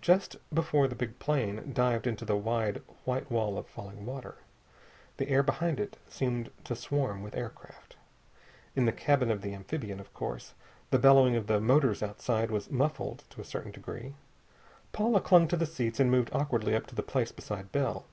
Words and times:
Just 0.00 0.36
before 0.54 0.86
the 0.86 0.94
big 0.94 1.18
plane 1.18 1.72
dived 1.74 2.06
into 2.06 2.24
the 2.24 2.36
wide 2.36 2.82
white 3.04 3.28
wall 3.32 3.58
of 3.58 3.66
falling 3.66 4.06
water, 4.06 4.36
the 5.16 5.28
air 5.28 5.42
behind 5.42 5.80
it 5.80 5.96
seemed 6.08 6.52
to 6.62 6.76
swarm 6.76 7.20
with 7.20 7.34
aircraft. 7.34 7.96
In 8.76 8.84
the 8.84 8.92
cabin 8.92 9.28
of 9.28 9.42
the 9.42 9.52
amphibian, 9.52 9.98
of 9.98 10.14
course, 10.14 10.54
the 10.92 11.00
bellowing 11.00 11.34
of 11.34 11.48
the 11.48 11.58
motors 11.60 12.00
outside 12.00 12.52
was 12.52 12.70
muffled 12.70 13.24
to 13.30 13.40
a 13.40 13.44
certain 13.44 13.72
degree. 13.72 14.14
Paula 14.92 15.20
clung 15.20 15.48
to 15.48 15.56
the 15.56 15.66
seats 15.66 15.98
and 15.98 16.12
moved 16.12 16.30
awkwardly 16.32 16.76
up 16.76 16.86
to 16.86 16.94
the 16.94 17.02
place 17.02 17.32
beside 17.32 17.72
Bell. 17.72 18.04